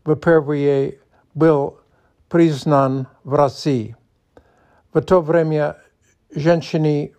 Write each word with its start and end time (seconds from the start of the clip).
впервые 0.00 0.98
был 1.34 1.78
признан 2.28 3.06
в 3.24 3.34
России. 3.34 3.96
В 4.92 5.00
то 5.02 5.20
время 5.20 5.76
женщины 6.34 7.14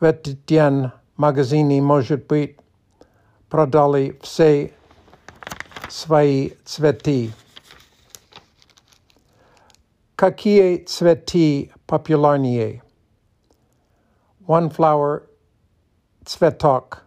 в 0.00 0.04
этот 0.04 0.46
день 0.46 0.90
магазине, 1.17 1.81
может 1.81 2.27
быть, 2.27 2.57
продали 3.49 4.19
все 4.21 4.73
свои 5.89 6.51
цветы. 6.65 7.31
Какие 10.15 10.77
цветы 10.85 11.71
популярнее? 11.85 12.81
One 14.47 14.69
flower, 14.69 15.23
цветок. 16.25 17.03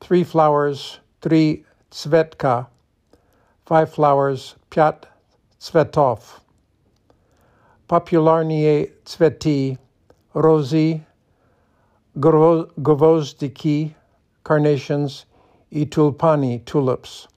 Three 0.00 0.24
flowers, 0.24 0.98
три 1.20 1.64
цветка. 1.90 2.68
Five 3.66 3.94
flowers, 3.94 4.56
пять 4.68 5.08
цветов. 5.58 6.40
Популярнее 7.86 8.90
цветы, 9.04 9.78
розы, 10.32 11.06
gvozdiki, 12.16 13.94
carnations, 14.44 15.26
и 15.70 15.86
tulpani, 15.86 16.62
tulips. 16.64 17.28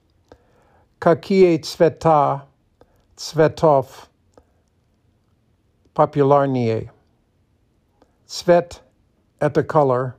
Какие 0.99 1.57
цвета, 1.57 2.47
цветов 3.15 4.09
популярнее? 5.93 6.91
Цвет – 8.25 9.39
это 9.39 9.63
color, 9.63 10.13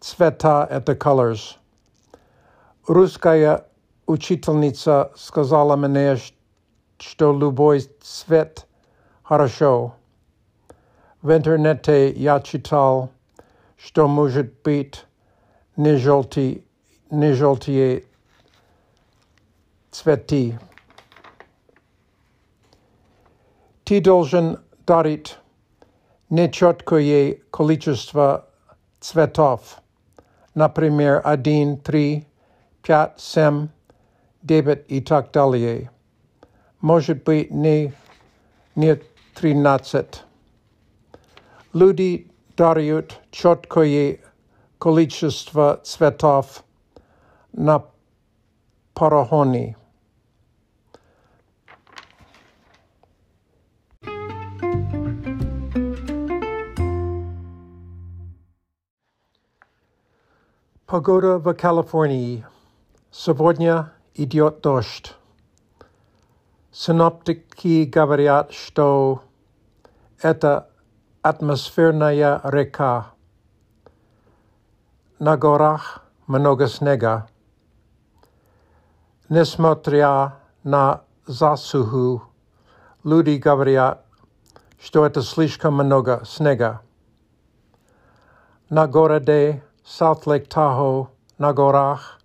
цвета – 0.00 0.70
это 0.70 0.94
colors. 0.94 1.56
Русская 2.88 3.66
учительница 4.06 5.12
сказала 5.14 5.76
мне, 5.76 6.16
что 6.98 7.32
любой 7.32 7.82
цвет 8.00 8.66
хорошо. 9.22 9.94
В 11.22 11.30
интернете 11.30 12.10
я 12.10 12.40
читал – 12.40 13.13
что 13.76 14.08
может 14.08 14.62
быть 14.62 15.04
не, 15.76 15.96
желтый, 15.96 16.64
не 17.10 17.32
желтые 17.32 18.04
цветы. 19.90 20.58
Ты 23.84 24.00
должен 24.00 24.60
дарить 24.86 25.38
нечеткое 26.28 27.38
количество 27.50 28.46
цветов, 29.00 29.82
например, 30.54 31.22
один, 31.24 31.78
три, 31.78 32.26
пять, 32.82 33.18
семь, 33.18 33.68
девять 34.42 34.84
и 34.88 35.00
так 35.00 35.32
далее. 35.32 35.90
Может 36.80 37.24
быть, 37.24 37.50
не, 37.50 37.92
не 38.74 39.00
тринадцать. 39.34 40.22
Люди 41.72 42.30
даруют 42.55 43.19
четкое 43.31 44.19
количество 44.77 45.79
цветов 45.83 46.63
на 47.51 47.85
парахоне. 48.93 49.77
Погода 60.85 61.39
в 61.39 61.53
Калифорнии. 61.55 62.45
Сегодня 63.11 63.91
идет 64.13 64.61
дождь. 64.61 65.15
Синоптики 66.71 67.85
говорят, 67.85 68.53
что 68.53 69.23
это 70.21 70.69
атмосферная 71.24 72.40
река. 72.44 73.12
На 75.18 75.36
горах 75.36 76.04
много 76.26 76.66
снега. 76.66 77.28
Несмотря 79.28 80.36
на 80.64 81.02
засуху, 81.26 82.22
люди 83.04 83.36
говорят, 83.36 84.04
что 84.80 85.04
это 85.04 85.22
слишком 85.22 85.74
много 85.74 86.22
снега. 86.24 86.80
На 88.68 88.86
городе 88.86 89.62
South 89.84 90.24
Lake 90.24 90.48
Tahoe 90.48 91.08
на 91.38 91.52
горах 91.52 92.20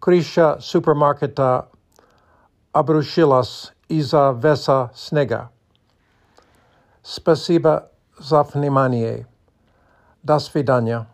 крыша 0.00 0.58
супермаркета 0.60 1.68
обрушилась 2.72 3.72
из-за 3.88 4.32
веса 4.32 4.90
снега. 4.94 5.50
Спасибо 7.02 7.90
за 8.18 8.42
внимание. 8.42 9.26
До 10.22 10.38
свидания. 10.38 11.06